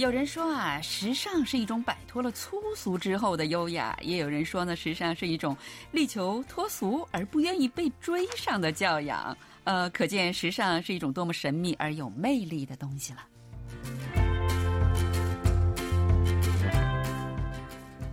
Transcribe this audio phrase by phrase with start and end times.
[0.00, 5.54] 有人说啊，时尚是一种摆脱了粗俗之后的优雅；也有人说呢，时尚是一种
[5.92, 9.36] 力求脱俗而不愿意被追上的教养。
[9.64, 13.18] 呃，可见时尚是一种多么神秘而有魅力的东西了。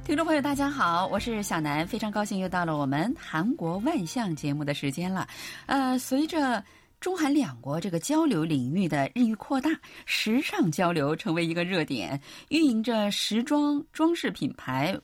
[0.04, 5.25] 听众朋友，大家好，我是小南，非常高兴又到了我们韩国万象节目的时间了。
[5.68, 6.61] 呃，随着。
[7.00, 9.69] 中韩两国这个交流领域的日益扩大，
[10.05, 12.19] 时尚交流成为一个热点。
[12.50, 15.00] 运营着时装装饰品牌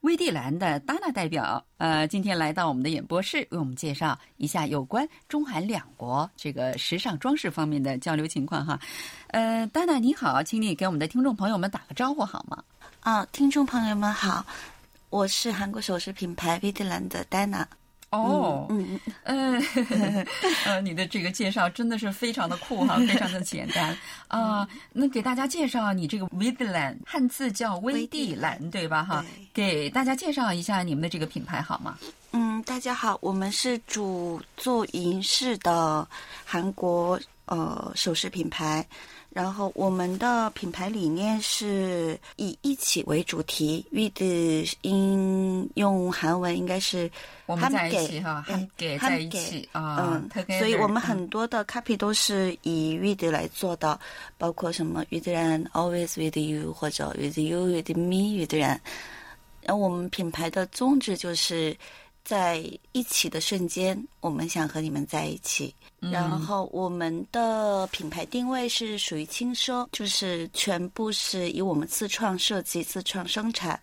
[0.00, 8.78] 薇蒂兰的 Dana 代表，呃，今天来到我们的演播室，为我们介绍一下有关中韩两国这个时尚装饰方面的交流情况哈。
[9.28, 12.62] 呃，Dana 你好，请你给我们的听众朋友们打个招呼好吗？
[13.00, 14.44] 啊，听众朋友们好，
[15.10, 17.64] 我是韩国首饰品牌薇蒂兰的 Dana。
[18.10, 19.60] 哦，嗯嗯，
[20.64, 23.96] 呃，你的这个介绍真的是非常的酷哈， 非常的简单
[24.28, 24.66] 啊。
[24.92, 29.02] 那给大家介绍你这个 v i d l a n 汉字叫威地兰，对吧？
[29.02, 31.98] 哈，给大家介绍一下你们的这个品牌好吗？
[32.32, 36.06] 嗯，大家好，我们是主做银饰的
[36.44, 38.86] 韩国呃首饰品牌。
[39.36, 44.22] 然后我们的品牌理念是以一起为主题，with
[44.80, 47.10] 应用韩文应该是
[47.44, 48.42] 我们在一起哈，
[48.78, 54.00] 给在一起啊，嗯，所以我们很多的 copy 都是以 with 来做的，
[54.38, 58.80] 包括什么 with 人 always with you 或者 with you with me with 人，
[59.60, 61.76] 然后我们品牌的宗旨就是
[62.26, 62.60] 在
[62.90, 65.72] 一起的瞬间，我们想和你们在一起。
[66.00, 73.80] 然后我们的品牌定位是属于轻奢，就是全部是以我们自创设计、自创生产，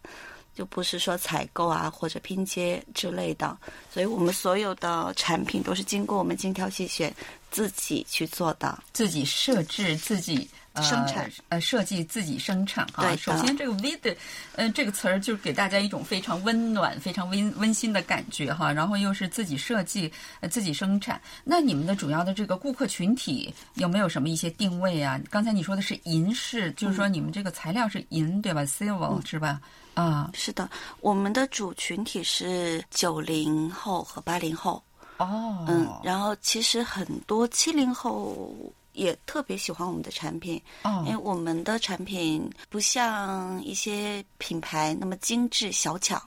[0.53, 3.57] 就不是说采购啊或者拼接之类的。
[3.89, 7.13] 所以我们所有的产品都是经过我们精挑细选，
[7.49, 10.49] 自己去做的，自己设置，自己。
[10.81, 14.15] 生产呃设计自己生产哈，首先这个 V 的
[14.55, 20.11] 呃这个词儿就是给大家一种非常温暖、非常温温馨的感觉哈，然后又是自己设计、
[20.49, 21.21] 自己生产。
[21.43, 25.21] 那你们的主要的这个顾客群体有没有什么一些定位啊？
[25.29, 29.61] 刚才你说的是银饰，就是说你们这个材料是银对吧？Silver 是吧？
[29.93, 30.67] 啊，是的，
[31.01, 34.83] 我们的主群体是九零后和八零后
[35.17, 38.55] 哦，嗯，然后其实很多七零后。
[38.93, 40.61] 也特别喜欢我们的产品，
[41.05, 46.21] 因为我们的产品不像一些品牌那么精致小巧，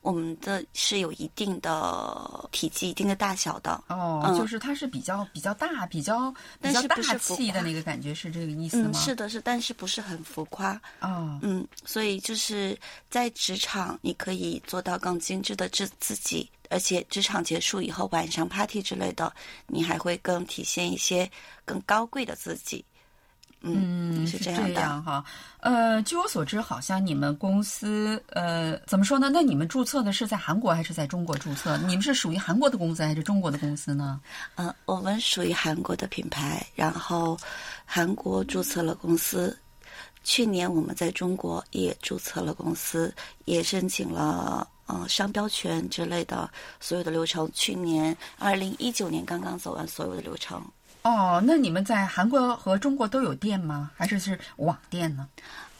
[0.00, 3.82] 我们的是有一定的体积、一定的大小的。
[3.88, 8.90] 哦，就是它是比较比较大、比较比较大气的那个感觉，是这个意思吗？
[8.92, 10.72] 嗯，是的，是，但是不是很浮夸。
[11.00, 12.78] 哦，嗯，所以就是
[13.08, 16.50] 在职场，你可以做到更精致的自自己。
[16.70, 19.30] 而且职场结束以后，晚上 party 之类的，
[19.66, 21.30] 你还会更体现一些
[21.66, 22.82] 更高贵的自己。
[23.62, 25.22] 嗯，是这样的哈。
[25.60, 29.28] 呃，据我所知，好像你们公司呃，怎么说呢？
[29.30, 31.76] 那你们注册的是在韩国还是在中国注册？
[31.76, 34.18] 你们是属于韩国的公司还是中国的公司呢？
[34.54, 37.36] 嗯，我们属于韩国的品牌，然后
[37.84, 39.54] 韩国注册了公司。
[40.22, 43.14] 去年我们在中国也注册了公司，
[43.44, 44.66] 也申请了。
[44.86, 46.50] 呃，商标权之类的
[46.80, 50.60] 所有的流程，去年二零一九年刚刚走完所有的流程。
[51.02, 53.92] 哦，那你们在韩国和中国都有店吗？
[53.96, 55.28] 还是是网店呢？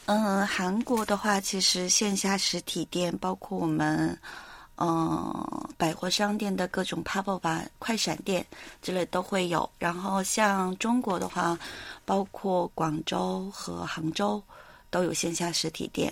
[0.05, 4.17] 嗯，韩国的话，其实线下实体店，包括我们
[4.81, 7.47] 嗯百货商店的各种 pop up
[7.77, 8.43] 快闪店
[8.81, 9.69] 之类都会有。
[9.77, 11.55] 然后像中国的话，
[12.03, 14.41] 包括广州和杭州
[14.89, 16.11] 都有线下实体店。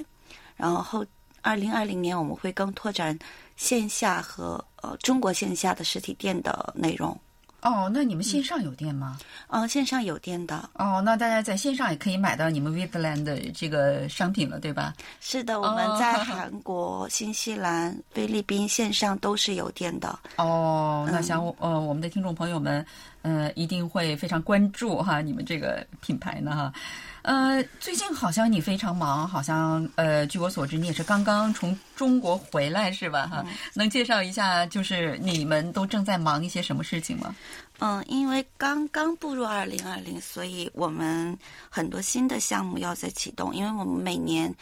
[0.56, 1.06] 然后后。
[1.42, 3.18] 二零二零年我们会更拓展
[3.56, 7.18] 线下和呃中国线下的实体店的内容。
[7.62, 9.18] 哦，那你们线上有店吗？
[9.48, 10.70] 嗯，线上有店的。
[10.74, 14.94] 哦，那大家在线上也可以买到你们 Withland 的这个商品了，对吧？
[15.20, 20.18] 是的，我们在韩国、 新西兰、菲律宾线上都是有店的。
[20.38, 22.86] 哦，那想呃我们的听众朋友们，
[23.24, 26.74] 呃一定会非常关注哈你们这个品牌呢哈。
[27.22, 33.28] 呃，最近好像你非常忙，好像呃，据我所知，你也是刚刚从中国回来是吧？
[33.28, 37.36] 哈，能介绍一下，就是你们都正在忙一些什么事情吗？
[37.80, 41.38] 嗯，因为刚刚步入二零二零，所以我们
[41.70, 44.54] 很多新的项目要在启动，因为我们每年。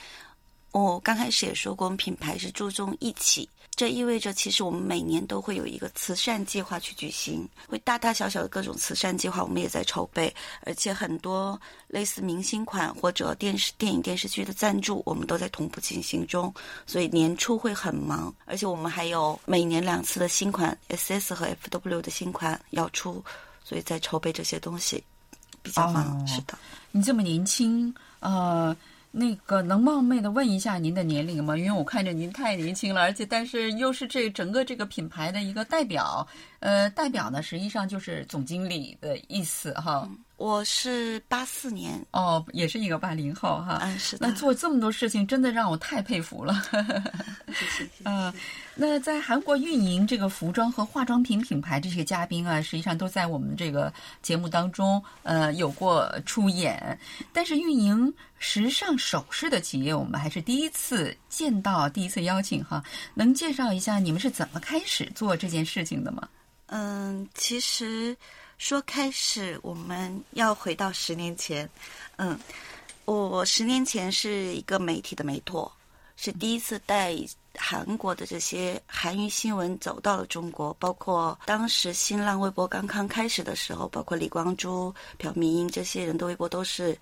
[0.72, 10.32] 我刚开始也说过，我们品牌是注重一起，这意味着其实我们每年都会有一个慈善计划去举行，会大大小小的各种慈善计划，我们也在筹备，
[10.62, 16.54] 而且很多类似明星款或者电视、电影、电视剧的赞助，我们都在同步进行中，
[16.86, 23.24] 所以年初会很忙，而且我们还有每年两次的新款 SS 和 FW 的新款要出，
[23.64, 25.04] 所以在筹备这些东西，
[25.64, 26.28] 比较忙。
[26.28, 26.60] 是的，
[26.92, 28.76] 你这么年轻，呃。
[29.20, 31.58] 那个能冒昧的问一下您的年龄吗？
[31.58, 36.28] 因为我看着您太年轻了，而且但是又是这整个这个品牌的一个代表，
[36.60, 40.08] 呃，代表呢实际上就是总经理的意思哈。
[40.38, 43.80] 我是八四年，哦，也是一个八零后哈。
[43.82, 44.28] 嗯，是的。
[44.28, 46.64] 那做这么多事情，真的让我太佩服了。
[47.50, 47.90] 谢谢。
[48.04, 48.32] 嗯，
[48.76, 53.92] 那在韩国运营这个服装和化妆品品牌这些嘉宾啊，实际上都在我们这个
[54.22, 57.00] 节目当中呃有过出演，
[57.34, 62.84] 但是运营时尚首饰的企业，我们还是第一次见到，第一次邀请哈。
[63.16, 66.30] 能介绍一下你们是怎么开始做这件事情的吗？
[66.68, 68.16] 嗯，其实。
[68.58, 71.70] 说开始，我们要回到十年前。
[72.18, 72.38] 嗯，
[73.06, 75.72] 我十年前是一个媒体的媒托，
[76.16, 77.16] 是第一次带
[77.56, 80.74] 韩国的这些韩语新闻走到了中国。
[80.80, 86.98] 包括当时新浪微博刚刚开始的时候，包括李光洙、朴明英这些人的微博都是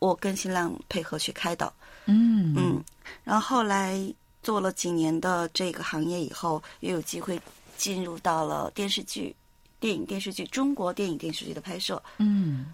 [0.00, 1.72] 我跟新浪配合去开的。
[2.04, 2.84] 嗯嗯，
[3.24, 3.98] 然后后来
[4.42, 7.40] 做了几年的这个行业以后，又有机会
[7.78, 9.34] 进入到了电视剧。
[9.80, 12.66] 电影电视剧，中国电影电视剧的拍摄，嗯，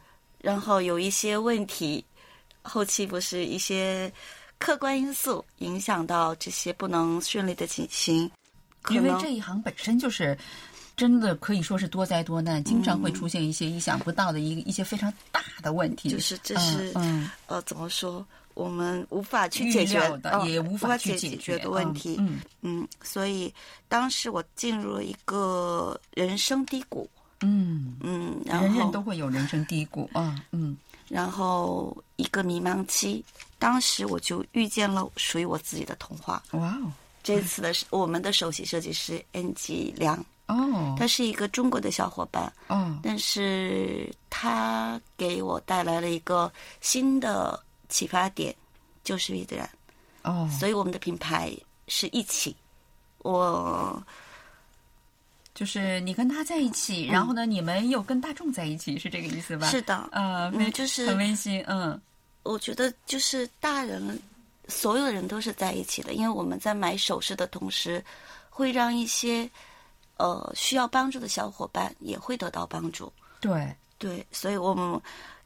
[0.43, 2.05] 然后有一些问题，
[2.63, 4.13] 后期不是一些
[4.59, 8.31] 客观因素影响到这些不能顺利的进行，
[8.91, 10.37] 因为这一行本身就是
[10.97, 17.31] 真的可以说是多灾多难，经常会出现一些意想不到的一一些非常大的问题，就是这是嗯。
[17.47, 18.27] 呃怎么说？
[18.57, 22.17] 我们无法去解决的，也无法去解决的问题。
[22.19, 23.53] 嗯嗯，所以
[23.87, 27.09] 当时我进入了一个人生低谷。
[27.43, 30.43] 嗯嗯，然后人人都会有人生低谷啊。
[30.53, 30.75] 嗯，
[31.07, 33.23] 然后一个迷茫期，
[33.59, 36.43] 当时我就遇见了属于我自己的童话。
[36.53, 36.91] 哇哦！
[37.23, 40.17] 这次的是我们的首席设计师 N 吉良。
[40.47, 42.51] 哦，他是一个中国的小伙伴。
[42.69, 46.51] 哦，但是他给我带来了一个
[46.81, 47.63] 新的。
[47.89, 48.55] 启发点
[49.05, 49.69] 就是于自然
[50.23, 51.53] 哦，所以我们的品牌
[51.89, 52.55] 是一起。
[53.19, 54.01] 我
[55.55, 59.69] 就是你跟他在一起，然后呢，你们又跟大众在一起，是这个意思吧？
[59.69, 61.61] 是的，呃，就是很温馨。
[61.67, 62.01] 嗯，
[62.45, 64.21] 我觉得就是大人，
[64.69, 68.05] 所有的人都是在一起的，因为我们在买首饰的同时，
[68.49, 69.49] 会让一些
[70.19, 73.13] 呃需要帮助的小伙伴也会得到帮助。
[73.41, 75.01] 对对，所以我们。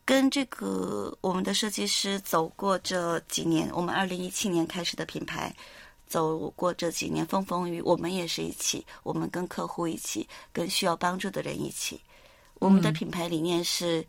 [0.05, 5.55] 跟这个我们的设计师走过这几年，我们二零一七年开始的品牌，
[6.07, 12.01] 走过这几年风风雨，我们也是一起，我们跟客户一起，跟需要帮助的人一起，
[12.59, 14.07] 我们的品牌理念是。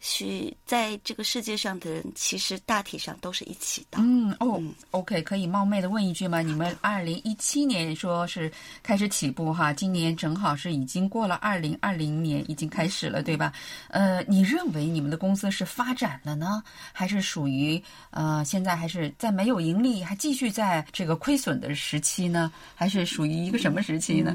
[0.00, 3.98] 是在这个世界上的人，其实大体上都是一起的。
[4.00, 4.60] 嗯哦
[4.92, 6.40] ，OK，可以冒昧的问一句吗？
[6.40, 8.50] 你们二零一七年说是
[8.82, 13.52] 开始起步哈，今年正好是已经过了二零二零年，已经开始了，对吧？
[13.88, 16.62] 呃，你认为你们的公司是发展了呢，
[16.92, 22.50] 还是属于呃现在还是在没有盈利，还继续在这个亏损的时期呢？
[22.74, 24.34] 还是属于一个什么时期呢？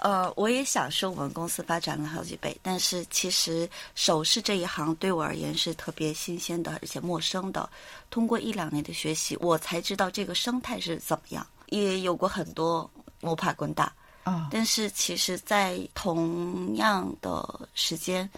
[0.00, 7.68] 呃，我也想说我们公司发展了好几倍，但是其实首饰这一行对我而言是特别新鲜的，而且陌生的。
[8.08, 11.46] 通过一两年的学习，我才知道这个生态是怎么样。
[11.66, 13.92] 也有过很多摸爬滚打
[14.24, 18.28] 啊，但是其实，在同样的时间，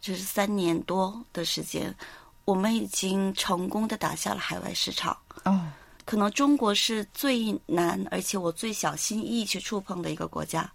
[0.00, 1.94] 就是三年多的时间，
[2.44, 5.64] 我们已经成功的打下了海外市场哦。
[6.04, 10.70] 可能中国是最难，而且我最小心翼翼去触碰的一个国家，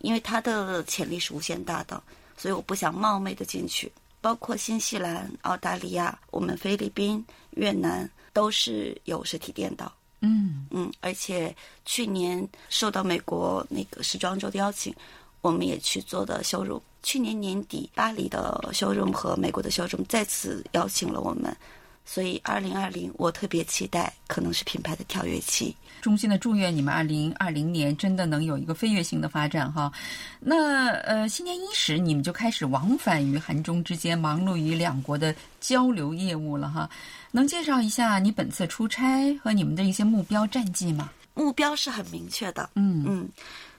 [0.00, 2.02] 因为它的潜力是无限大的，
[2.36, 3.90] 所以我不想冒昧的进去。
[4.22, 9.90] 包括新西兰、澳大利亚、我们菲律宾、越南都是有实体店的。
[10.20, 11.56] 嗯嗯，而且
[11.86, 14.94] 去年受到美国那个时装周的邀请，
[15.40, 16.80] 我们也去做的修容。
[17.02, 21.56] 去年年底巴黎的修容和美国的修容再次邀请了我们。
[22.04, 25.76] 所以，二零二零我特别期待，可能是品牌的跳跃期。
[26.00, 29.92] 衷心的祝愿你们二零二零年真的能有一个飞跃性的发展哈。
[30.40, 36.88] 那呃，新年伊始你们就开始往返于韩中之间，忙碌于两国的交流业务了哈。
[37.30, 41.10] 能介绍一下你本次出差和你们的一些目标战绩吗？
[41.34, 43.28] 目标是很明确的，嗯嗯，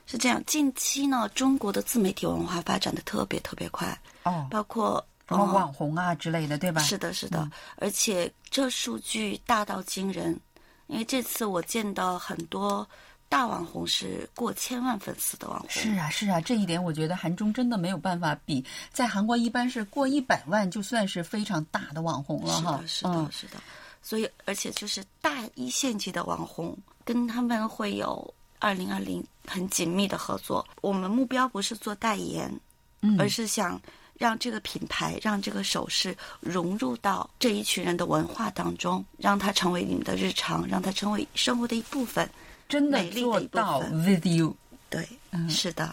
[0.06, 0.42] 是这样。
[0.46, 5.04] 近期呢，中国的自媒体文化发展的特别特别快哦，包括。
[5.32, 6.80] 然后网红啊之类的，对吧？
[6.82, 10.38] 是的，是的，而且这数据大到惊人，
[10.86, 12.86] 因为这次我见到很多
[13.28, 15.68] 大网红是过千万粉丝的网红。
[15.70, 22.82] 是啊，是啊，这一点我觉得韩中真的没有办法比，在韩国一般是过一百万就算是非常大的网红了哈。
[22.86, 23.62] 是的，是的，是的。
[24.02, 30.66] 所以，而且就是大一线级的网红，跟他们会有二零二零很紧密的合作。
[30.80, 32.52] 我们目标不是做代言，
[33.00, 33.80] 嗯，而是想。
[34.18, 42.28] 让这个品牌、让这个首饰融入到这一群人的文化当中，让它成为你们的日常，让它成为生活的一部分。
[42.68, 44.56] 真的做到分 with you。
[44.88, 45.06] 对，
[45.48, 45.90] 是的，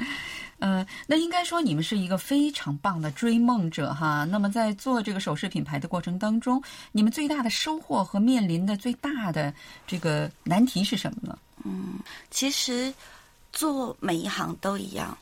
[0.58, 4.24] 呃，那应该说你们是一个非常棒的追梦者哈。
[4.24, 9.52] 那么在做这个首饰品牌的过程当中，你们最大的收获和面临的最大的
[9.86, 11.38] 这个难题是什么呢？
[11.64, 11.98] 嗯
[12.30, 12.92] 其实
[13.52, 15.16] 做每一行都一样，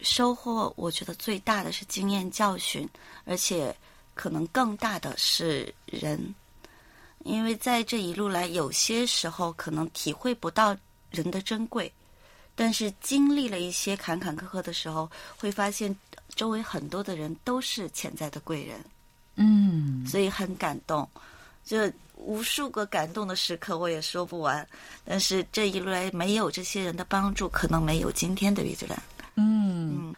[0.00, 2.88] 收获我觉得最大的是经验教训，
[3.24, 3.74] 而且
[4.14, 6.34] 可能更大的是人，
[7.24, 10.76] 因为在这一路来，有些时候可能体会不到
[11.10, 11.92] 人的珍贵，
[12.54, 15.94] 但是经历了一些坎坎坷坷的时候，会发现
[16.34, 18.84] 周围很多的人都是潜在的贵人，
[19.36, 21.08] 嗯，所以很感动。
[21.64, 24.64] 就无数个感动的时刻，我也说不完。
[25.04, 29.02] 但是这一路来，没有这些人的帮助，可能没有今天的李子兰。
[29.34, 29.65] 嗯，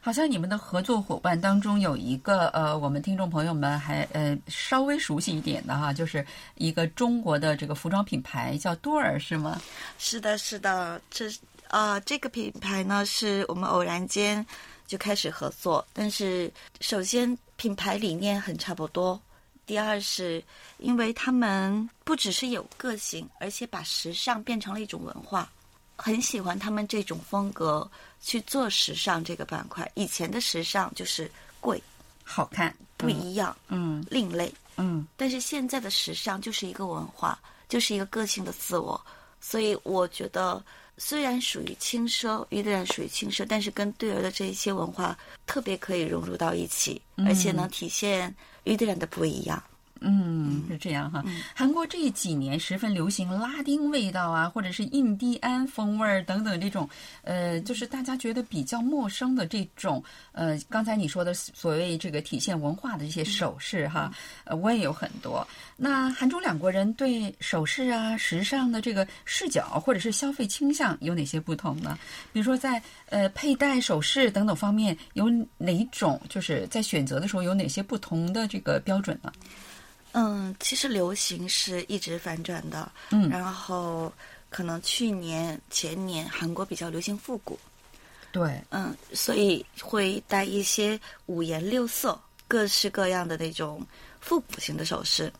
[0.00, 6.24] 好像你们的合作伙伴当中有一个呃，我们听众朋友们还呃稍微熟悉一点的哈，就是
[6.54, 9.60] 一个中国的这个服装品牌叫多尔，是吗？
[9.98, 11.30] 是的，是的，这
[11.68, 14.44] 啊、这个品牌呢，是我们偶然间
[14.86, 15.86] 就开始合作。
[15.92, 16.50] 但是，
[16.80, 19.20] 首先品牌理念很差不多，
[19.66, 20.42] 第二是
[20.78, 25.50] 因为他们不只是有个性，而且把时尚变成了一种文化。
[25.98, 27.88] 很喜欢他们这种风格
[28.22, 29.90] 去做时尚这个板块。
[29.94, 31.82] 以前的时尚就是贵、
[32.22, 37.38] 好看，不一样、嗯另类，嗯但是现在的时尚就是一个文化，
[37.68, 38.98] 就是一个个性的自我，
[39.40, 40.64] 所以我觉得
[40.96, 48.32] 虽然属于轻奢，于德然属于轻奢，但是跟对儿的这一些文化特别可以融入到一起，而且能体现
[48.64, 49.60] 于德然的不一样。
[50.00, 51.24] 嗯，是这样哈。
[51.54, 56.88] 韩国这几年十分流行拉丁味道啊，或者是印第安风味儿等等这种，
[57.22, 60.02] 呃，就是大家觉得比较陌生的这种，
[60.32, 64.12] 呃，刚才你说的所谓这个体现文化的这些首饰哈，
[64.44, 65.46] 呃，我也有很多。
[65.76, 71.98] 那韩中两国人对首饰啊、时尚的这个视角或者是消费倾向有哪些不同呢？
[72.32, 79.32] 比如说在呃佩戴首饰等等方面，有哪种就是在选择的时候有哪些不同的这个标准呢？
[80.20, 84.12] 嗯，其实流行是一直反转的，嗯然后
[84.50, 87.56] 可能去年、前年韩国比较流行复古，
[88.32, 93.80] 对，嗯，所以会带一些五颜六色、各式各样的那种
[94.20, 95.32] 复古型的首饰。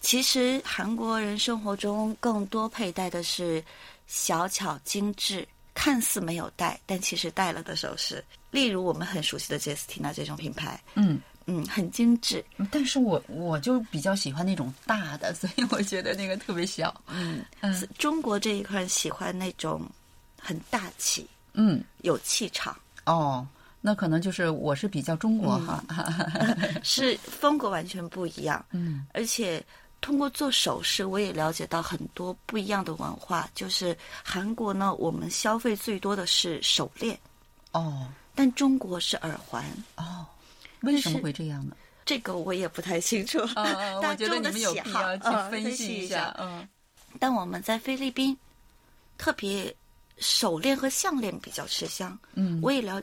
[0.00, 3.62] 其实韩国人生活中更多佩戴的是
[4.06, 8.24] 小巧精致、看似没有戴，但其实戴了的首饰。
[8.50, 11.20] 例如我们很熟悉的 Justina 这种品牌，嗯。
[11.46, 16.94] 嗯，很精致，但是我我就比较喜欢那种大的，所以我觉得那个特别小。
[17.08, 19.82] 嗯嗯中国这一块喜欢那种
[20.40, 22.74] 很大气、嗯，有气场，
[23.04, 23.46] 哦，
[23.80, 25.84] 那可能就是我是比较中国哈。
[26.82, 28.64] 是风格完全不一样。
[28.70, 29.62] 嗯而且
[30.00, 33.48] 通过做首饰，我也了解到很多不一样的文化。
[33.54, 37.18] 就是韩国呢，我们消费最多的是手链，
[37.72, 39.64] 哦但中国是耳环。
[39.96, 40.26] 哦，
[40.84, 41.76] 为什么会这样呢？
[42.04, 43.64] 这个我也不太清楚，啊，
[44.02, 46.34] 大我觉得众的你们有喜好必要去呃分析一下。
[46.38, 46.66] 嗯
[47.20, 48.36] 但我们在菲律宾，
[49.16, 49.74] 特别
[50.18, 52.18] 手链和项链比较吃香。
[52.34, 53.00] 嗯，我也了，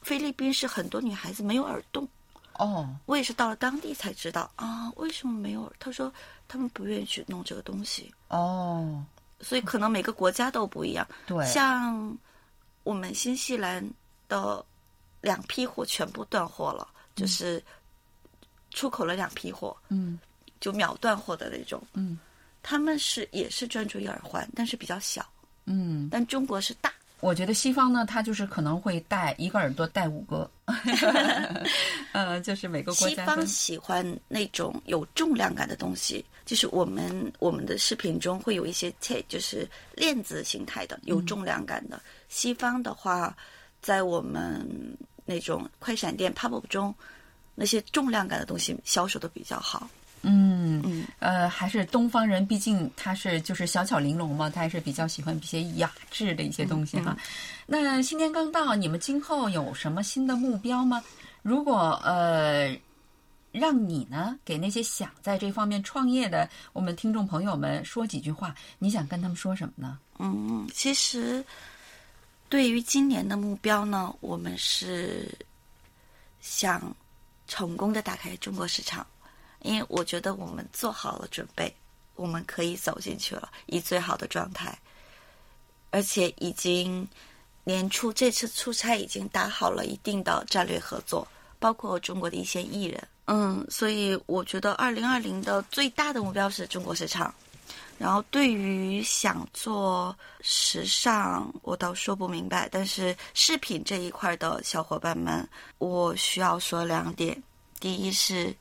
[0.00, 2.08] 菲律宾是很多女孩子没有耳洞。
[2.54, 5.70] 哦我也是到了当地才知道啊，为什么没有？
[5.78, 6.12] 他说
[6.48, 9.04] 他们不愿意去弄这个东西，哦，
[9.40, 11.06] 所以可能每个国家都不一样。
[11.26, 12.16] 对，像
[12.82, 13.86] 我们新西兰
[14.28, 14.64] 的
[15.20, 16.88] 两批货全部断货了，
[17.20, 17.62] 就是
[18.70, 20.18] 出口了两批货，嗯
[20.58, 21.82] 就秒断货的那种。
[21.94, 22.18] 嗯
[22.62, 25.26] 他们是也是专注于耳环，但是比较小，
[25.64, 26.92] 嗯，但中国是大。
[27.20, 30.50] 我觉得西方呢，它就是可能会戴一个耳朵戴五个，
[32.12, 42.00] 呃，就是每个国西家西方喜欢那种有重量感的东西，就是我们我们的视频中会有一些 t 就是链子形态的有重量感的。
[42.28, 43.36] 西方的话，
[43.82, 44.66] 在我们
[45.30, 46.92] 那种快闪店 up 中，
[47.54, 49.88] 那些重量感的东西销售的比较好。
[50.22, 57.16] 嗯嗯呃，还是东方人，毕竟他是就是小巧玲珑嘛，他还是比较喜欢一些雅致的一些东西哈。
[57.64, 61.02] 那新年刚到，你们今后有什么新的目标吗？
[61.42, 62.76] 如果呃，
[63.50, 69.98] 让你呢给那些想在这方面创业的我们听众朋友们说几句话，你想跟他们说什么呢？
[70.18, 71.42] 嗯，其实
[72.50, 75.32] 对于今年的目标呢，我们是
[76.40, 76.94] 想
[77.46, 79.06] 成功的打开中国市场，
[79.62, 81.72] 因为我觉得我们做好了准备，
[82.16, 84.76] 我们可以走进去了，以最好的状态，
[85.90, 87.08] 而且已经
[87.62, 91.26] 年初这次出差已经打好了一定的战略合作，
[91.60, 93.08] 包括中国的一些艺人。
[93.26, 97.32] 嗯，所以我觉得二零二零的最大的目标是中国市场。
[98.00, 102.66] 然后对于想做时尚，我倒说不明白。
[102.72, 107.42] 但是饰品这一块的小伙伴们，我需要说两点：
[107.78, 108.56] 第一是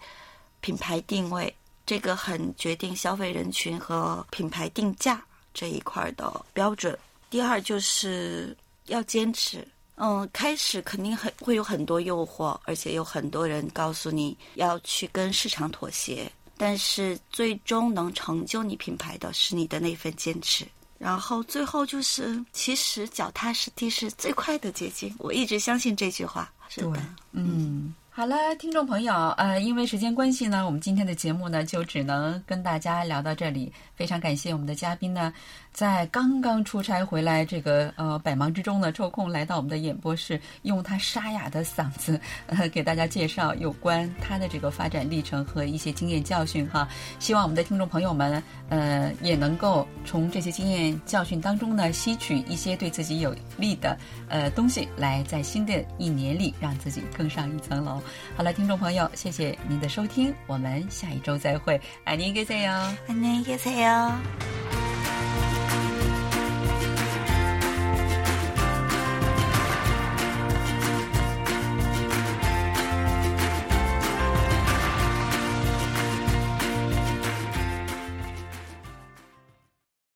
[0.60, 1.56] 品牌定位，
[1.86, 6.94] 这个很决定消费人群和品牌定价这一块的标准；
[7.30, 8.54] 第二就是
[8.88, 9.66] 要坚持。
[9.96, 16.30] 嗯，开始肯定很会有很多诱惑，而且有很多人告诉你要去跟市场妥协。
[16.60, 20.66] 但是最终能成就你品牌的是你的那份坚持，
[20.98, 25.16] 然后最后就是，其实脚踏实地是最快的捷径。
[25.20, 26.52] 我一直相信这句话。
[26.68, 27.02] 是的，
[27.32, 27.96] 嗯。
[28.12, 33.72] 好了，听众朋友，呃，因为时间关系呢，我们今天的节目呢就只能跟大家聊到这里。
[33.96, 35.34] 非常感谢我们的嘉宾呢，
[35.72, 46.88] 在刚刚出差回来，这个呃百忙之中呢抽空来到我们的演播室，用他沙哑的嗓子呃给大家介绍有关他的这个发展历程和一些经验教训哈。
[47.20, 53.98] 希望我们的听众朋友们呃也能够从这些经验教训当中呢吸取一些对自己有利的
[54.28, 58.02] 呃东西，来在新的一年里让自己更上一层楼。
[58.36, 64.69] 好了，听众朋友，谢谢您的收听，我们下一周再會，愛您一個塞喲，愛您一個塞喲。